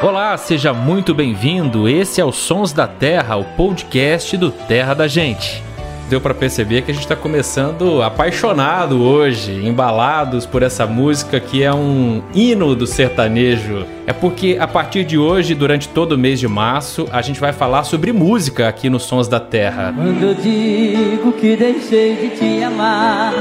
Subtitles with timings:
[0.00, 1.88] Olá, seja muito bem-vindo.
[1.88, 5.60] Esse é o Sons da Terra, o podcast do Terra da Gente.
[6.08, 11.64] Deu para perceber que a gente está começando apaixonado hoje, embalados por essa música que
[11.64, 13.84] é um hino do sertanejo.
[14.06, 17.52] É porque a partir de hoje, durante todo o mês de março, a gente vai
[17.52, 19.92] falar sobre música aqui no Sons da Terra.
[19.94, 23.34] Quando eu digo que deixei de te amar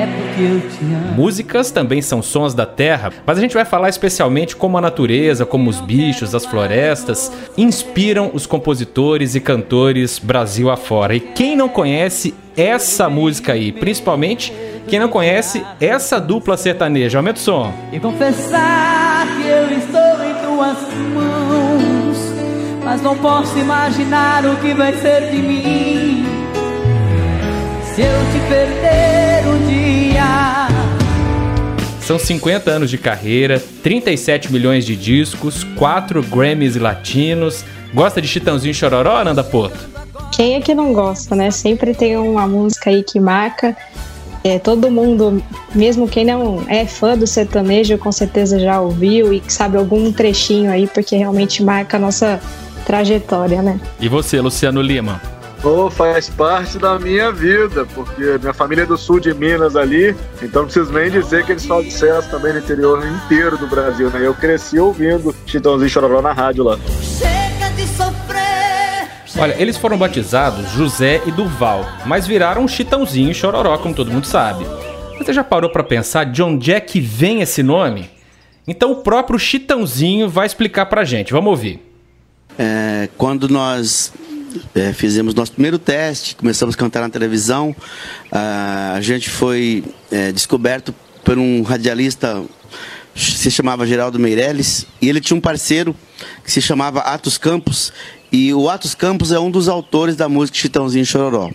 [0.00, 1.14] é porque eu te amo.
[1.14, 5.44] Músicas também são sons da terra, mas a gente vai falar especialmente como a natureza,
[5.44, 11.14] como os bichos, as florestas inspiram os compositores e cantores Brasil afora.
[11.14, 14.52] E quem não conhece essa música aí, principalmente
[14.88, 17.72] quem não conhece essa dupla sertaneja, aumenta o som.
[17.92, 20.78] E confessar que eu estou em tuas
[21.14, 22.18] mãos,
[22.84, 25.89] mas não posso imaginar o que vai ser de mim
[28.00, 30.68] se eu te perder um dia.
[32.00, 37.62] São 50 anos de carreira, 37 milhões de discos, 4 Grammys latinos.
[37.92, 39.88] Gosta de Chitãozinho Chororó, Nanda Porto?
[40.32, 41.50] Quem é que não gosta, né?
[41.50, 43.76] Sempre tem uma música aí que marca.
[44.42, 45.42] É, todo mundo,
[45.74, 50.70] mesmo quem não é fã do sertanejo, com certeza já ouviu e sabe algum trechinho
[50.70, 52.40] aí, porque realmente marca a nossa
[52.86, 53.78] trajetória, né?
[54.00, 55.20] E você, Luciano Lima?
[55.62, 60.16] Oh, faz parte da minha vida, porque minha família é do sul de Minas ali,
[60.42, 64.08] então não preciso nem dizer que eles fazem sucesso também no interior inteiro do Brasil,
[64.08, 64.26] né?
[64.26, 66.78] Eu cresci ouvindo Chitãozinho Chororó na rádio lá.
[67.02, 69.10] Chega de sofrer.
[69.38, 74.26] Olha, eles foram batizados José e Durval, mas viraram Chitãozinho e Chororó, como todo mundo
[74.26, 74.64] sabe.
[75.18, 78.10] Você já parou para pensar de onde é que vem esse nome?
[78.66, 81.32] Então o próprio Chitãozinho vai explicar pra gente.
[81.32, 81.86] Vamos ouvir.
[82.58, 84.10] É, quando nós
[84.74, 87.74] é, fizemos nosso primeiro teste, começamos a cantar na televisão.
[88.30, 92.42] Ah, a gente foi é, descoberto por um radialista
[93.14, 95.94] se chamava Geraldo Meirelles e ele tinha um parceiro
[96.44, 97.92] que se chamava Atos Campos
[98.32, 101.50] e o Atos Campos é um dos autores da música Chitãozinho Chororó.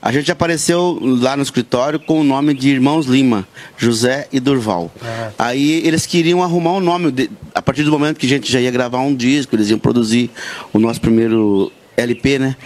[0.00, 3.46] A gente apareceu lá no escritório com o nome de Irmãos Lima,
[3.76, 4.92] José e Durval.
[5.36, 8.60] Aí eles queriam arrumar um nome, de- a partir do momento que a gente já
[8.60, 10.30] ia gravar um disco, eles iam produzir
[10.72, 12.56] o nosso primeiro LP, né?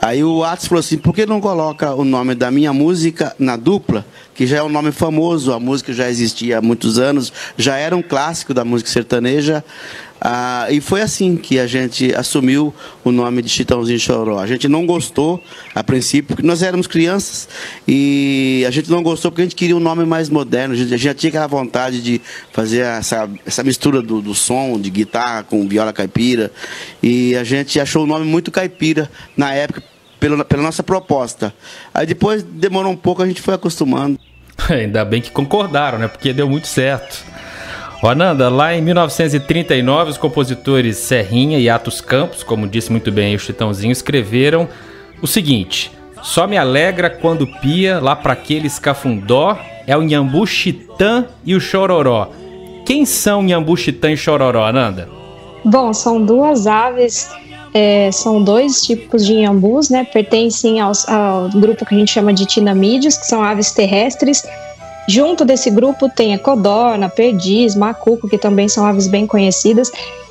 [0.00, 3.56] Aí o Atos falou assim, por que não coloca o nome da minha música na
[3.56, 7.76] dupla, que já é um nome famoso, a música já existia há muitos anos, já
[7.76, 9.64] era um clássico da música sertaneja,
[10.26, 12.74] ah, e foi assim que a gente assumiu
[13.04, 14.38] o nome de Chitãozinho Chororó.
[14.38, 17.46] A gente não gostou, a princípio, porque nós éramos crianças,
[17.86, 20.96] e a gente não gostou porque a gente queria um nome mais moderno, a gente
[20.96, 25.68] já tinha aquela vontade de fazer essa, essa mistura do, do som, de guitarra com
[25.68, 26.50] viola caipira,
[27.02, 29.82] e a gente achou o nome muito caipira na época,
[30.18, 31.52] pela, pela nossa proposta.
[31.92, 34.18] Aí depois demorou um pouco, a gente foi acostumando.
[34.70, 36.08] Ainda bem que concordaram, né?
[36.08, 37.33] Porque deu muito certo.
[38.04, 43.34] Ó, Ananda, lá em 1939, os compositores Serrinha e Atos Campos, como disse muito bem
[43.34, 44.68] o Chitãozinho, escreveram
[45.22, 45.90] o seguinte:
[46.22, 49.56] Só me alegra quando pia lá para aqueles cafundó
[49.86, 52.28] é o Nhambu Chitã e o Chororó.
[52.84, 55.08] Quem são Nhambu Chitã e Chororó, Ananda?
[55.64, 57.30] Bom, são duas aves,
[57.72, 60.04] é, são dois tipos de inhambus, né?
[60.04, 64.42] Pertencem aos- ao grupo que a gente chama de tinamídeos, que são aves terrestres.
[65.06, 69.90] Junto desse grupo tem a codorna, perdiz, macuco, que também são aves bem conhecidas.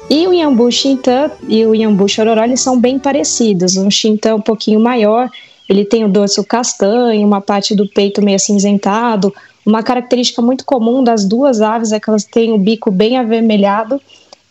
[0.10, 3.78] E o iambu xintã e o iambu chororó, são bem parecidos.
[3.78, 5.30] Um xintã um pouquinho maior,
[5.70, 9.34] ele tem o dorso castanho, uma parte do peito meio acinzentado.
[9.66, 14.02] Uma característica muito comum das duas aves é que elas têm o bico bem avermelhado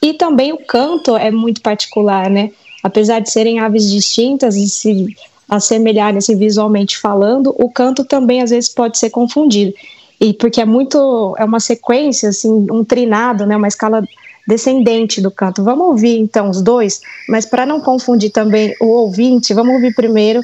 [0.00, 2.50] e também o canto é muito particular, né?
[2.82, 5.06] Apesar de serem aves distintas e se
[5.48, 9.74] assemelharem assim, visualmente falando, o canto também às vezes pode ser confundido.
[10.22, 13.56] E porque é muito, é uma sequência, assim, um trinado, né?
[13.56, 14.06] Uma escala
[14.46, 15.64] descendente do canto.
[15.64, 20.40] Vamos ouvir então os dois, mas para não confundir também o ouvinte, vamos ouvir primeiro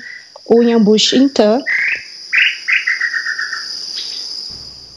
[0.47, 1.63] o Inhambu Xintã.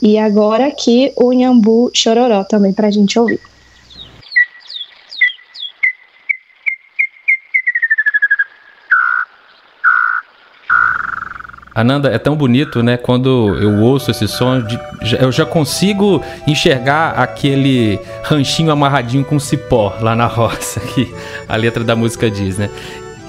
[0.02, 3.40] E agora aqui o Inhambu Chororó também para a gente ouvir.
[11.74, 12.98] Ananda, é tão bonito, né?
[12.98, 14.62] Quando eu ouço esse som,
[15.20, 21.14] eu já consigo enxergar aquele ranchinho amarradinho com cipó lá na roça, que
[21.48, 22.70] a letra da música diz, né?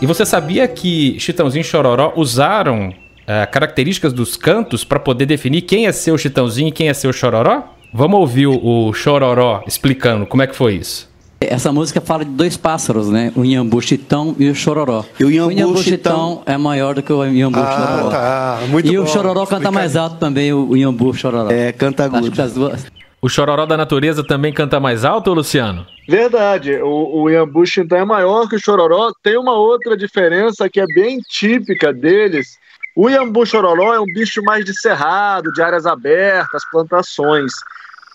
[0.00, 2.92] E você sabia que Chitãozinho e Chororó usaram
[3.24, 7.12] eh, características dos cantos para poder definir quem é seu Chitãozinho e quem é seu
[7.12, 7.62] Chororó?
[7.94, 11.11] Vamos ouvir o, o Chororó explicando como é que foi isso.
[11.52, 13.30] Essa música fala de dois pássaros, né?
[13.36, 15.04] O Inhambu Chitão e o Chororó.
[15.20, 18.10] E o Inhambu Chitão Chitão é maior do que o Inhambu Ah, Chororó.
[18.10, 18.58] tá.
[18.68, 19.08] Muito e o bom.
[19.08, 21.50] Chororó canta Explica- mais alto também, o Inhambu Chororó.
[21.50, 22.32] É, canta Acho agudo.
[22.32, 22.86] que as duas.
[23.20, 25.86] O chororó da natureza também canta mais alto, Luciano?
[26.08, 29.12] Verdade, o, o Iambu Xintã é maior que o chororó.
[29.22, 32.58] Tem uma outra diferença que é bem típica deles.
[32.96, 37.52] O Iambu chororó é um bicho mais de cerrado, de áreas abertas, plantações.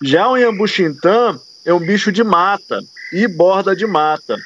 [0.04, 2.80] Já o Iambu Xintã é um bicho de mata
[3.12, 4.38] e borda de mata.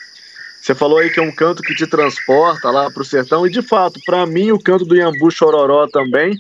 [0.62, 3.50] Você falou aí que é um canto que te transporta lá para o sertão, e
[3.50, 6.36] de fato, para mim, o canto do Iambu Chororó também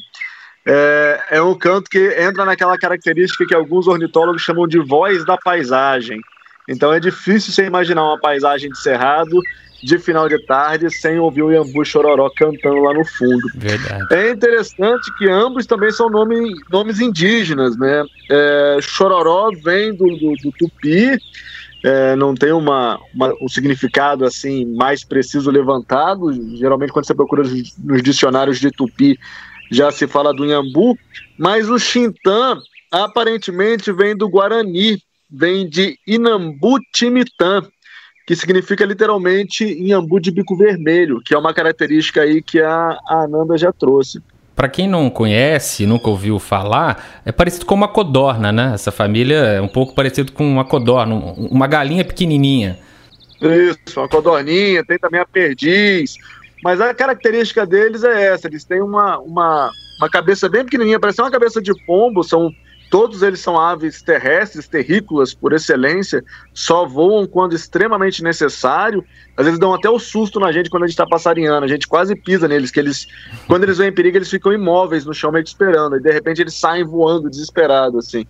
[0.65, 5.37] é, é um canto que entra naquela característica que alguns ornitólogos chamam de voz da
[5.37, 6.19] paisagem.
[6.67, 9.39] Então é difícil você imaginar uma paisagem de cerrado
[9.83, 13.47] de final de tarde sem ouvir o Iambu Chororó cantando lá no fundo.
[13.55, 14.13] Verdade.
[14.13, 18.03] É interessante que ambos também são nome, nomes indígenas, né?
[18.29, 21.17] É, Chororó vem do, do, do Tupi,
[21.83, 26.31] é, não tem uma, uma, um significado assim mais preciso levantado.
[26.55, 29.17] Geralmente, quando você procura nos dicionários de Tupi,
[29.71, 30.97] já se fala do Inhambu,
[31.37, 32.57] mas o Xintã
[32.91, 37.63] aparentemente vem do Guarani, vem de Inambu Timitã,
[38.31, 43.23] que significa literalmente Inhambu de bico vermelho, que é uma característica aí que a, a
[43.25, 44.21] Ananda já trouxe.
[44.55, 48.71] Para quem não conhece, nunca ouviu falar, é parecido com uma codorna, né?
[48.73, 52.79] Essa família é um pouco parecido com uma codorna, uma galinha pequenininha.
[53.41, 56.15] Isso, uma codorninha, tem também a perdiz.
[56.63, 59.69] Mas a característica deles é essa, eles têm uma, uma,
[59.99, 62.49] uma cabeça bem pequenininha, parece uma cabeça de pombo, são
[62.91, 66.21] Todos eles são aves terrestres, terrícolas por excelência,
[66.53, 69.01] só voam quando extremamente necessário.
[69.37, 71.87] Às vezes dão até o susto na gente quando a gente está passarinhando, a gente
[71.87, 73.07] quase pisa neles, que eles,
[73.47, 76.11] quando eles vêm em perigo, eles ficam imóveis no chão meio que esperando, e de
[76.11, 78.27] repente eles saem voando desesperados, assim.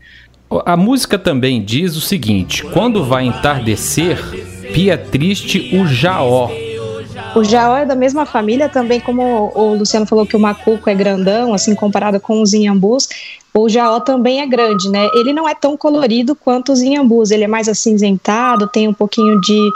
[0.63, 4.19] A música também diz o seguinte: quando vai entardecer,
[4.73, 6.51] pia triste o jaó.
[7.33, 10.93] O jaó é da mesma família, também como o Luciano falou que o macuco é
[10.93, 13.07] grandão, assim, comparado com os inhambus,
[13.53, 15.07] o jaó também é grande, né?
[15.13, 19.39] Ele não é tão colorido quanto os inhambus, ele é mais acinzentado, tem um pouquinho
[19.39, 19.69] de,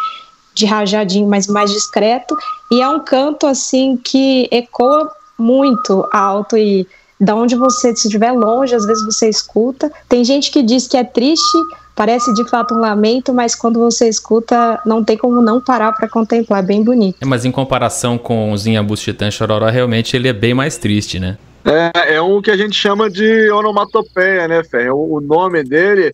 [0.53, 2.35] de rajadinho, mas mais discreto,
[2.71, 6.85] e é um canto, assim, que ecoa muito alto e
[7.19, 9.89] da onde você, se estiver longe, às vezes você escuta.
[10.09, 11.57] Tem gente que diz que é triste,
[11.95, 16.09] parece de fato um lamento, mas quando você escuta, não tem como não parar para
[16.09, 17.17] contemplar, é bem bonito.
[17.21, 21.19] É, mas em comparação com os Inhabus Titã Chororó, realmente ele é bem mais triste,
[21.19, 21.37] né?
[21.63, 24.91] É, é um que a gente chama de onomatopeia, né, Fé?
[24.91, 26.13] O nome dele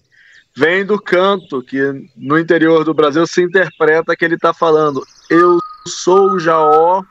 [0.55, 1.81] vem do canto, que
[2.15, 7.03] no interior do Brasil se interpreta que ele está falando eu sou o Jaó,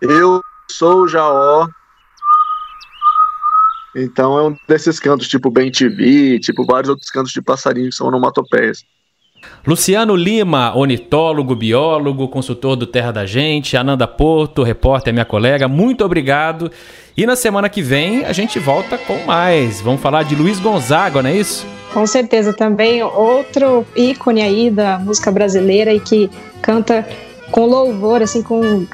[0.00, 0.40] eu
[0.70, 1.68] sou o Jaó,
[3.96, 7.94] então é um desses cantos, tipo Bem TV, tipo vários outros cantos de passarinho que
[7.94, 8.84] são onomatopeias.
[9.66, 16.04] Luciano Lima, ornitólogo, biólogo, consultor do Terra da Gente, Ananda Porto, repórter, minha colega, muito
[16.04, 16.70] obrigado.
[17.16, 19.80] E na semana que vem a gente volta com mais.
[19.80, 21.66] Vamos falar de Luiz Gonzaga, não é isso?
[21.92, 26.30] Com certeza, também outro ícone aí da música brasileira e que
[26.62, 27.06] canta
[27.50, 28.86] com louvor, assim, com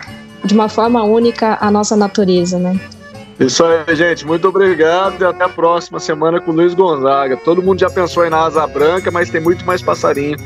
[0.45, 2.79] de uma forma única a nossa natureza, né?
[3.39, 4.27] Isso aí, gente.
[4.27, 7.37] Muito obrigado e até a próxima semana com o Luiz Gonzaga.
[7.37, 10.37] Todo mundo já pensou em na asa branca, mas tem muito mais passarinho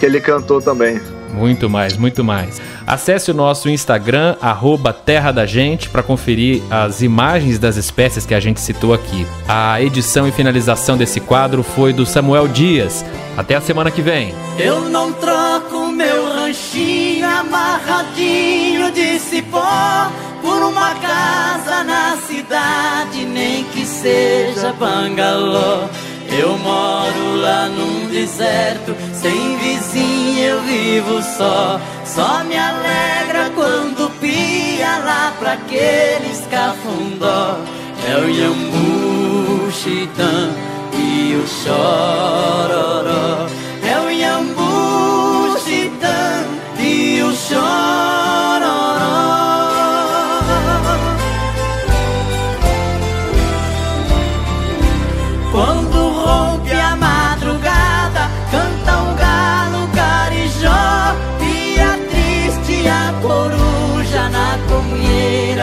[0.00, 1.00] que ele cantou também.
[1.32, 2.60] Muito mais, muito mais.
[2.86, 8.34] Acesse o nosso Instagram, arroba Terra da Gente, para conferir as imagens das espécies que
[8.34, 9.26] a gente citou aqui.
[9.48, 13.04] A edição e finalização desse quadro foi do Samuel Dias.
[13.36, 14.34] Até a semana que vem.
[14.58, 17.11] Eu não troco meu ranchinho
[17.42, 25.88] amarradinho de cipó por uma casa na cidade, nem que seja bangalô.
[26.28, 31.78] Eu moro lá num deserto, sem vizinho eu vivo só.
[32.04, 37.58] Só me alegra quando pia lá pra aqueles cafundó.
[38.08, 40.50] É o Yambu, Chitã
[40.94, 43.46] e o Chororó.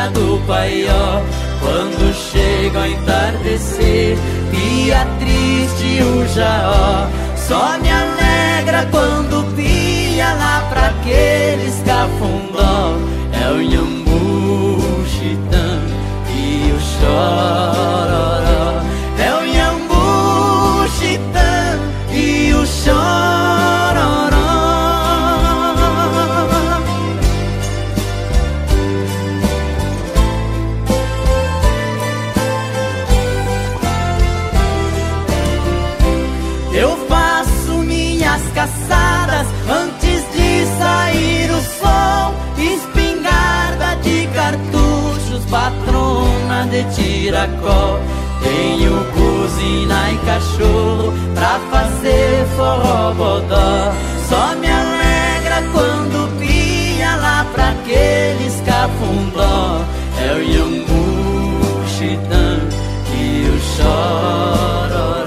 [0.10, 1.22] Do paió.
[1.60, 4.18] Quando chega a entardecer,
[4.52, 7.08] pia triste o jaó.
[7.36, 12.96] Só me alegra quando pia lá pra aqueles cafundó.
[13.34, 15.82] É o Yambu, Chitã
[16.30, 17.79] e o Chororó.
[45.50, 48.00] Patrona de tiracó.
[48.42, 53.94] Tenho buzina e cachorro pra fazer forró bodó.
[54.30, 59.84] Só me alegra quando pia lá pra aqueles cafundó.
[60.22, 62.60] É o Iambu, Chitã
[63.14, 65.19] e o Chororó.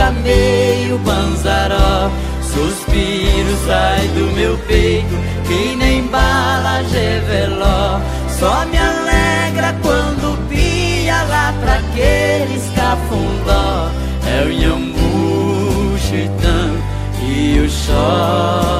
[0.00, 2.10] Fica meio banzaró.
[2.42, 5.14] Suspiro sai do meu peito,
[5.46, 8.00] que nem bala geveló.
[8.38, 13.90] Só me alegra quando pia lá pra aqueles cafundó.
[14.26, 16.72] É o Iambu, Chitã
[17.22, 18.70] e o Chó.